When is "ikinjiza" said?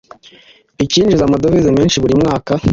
0.83-1.23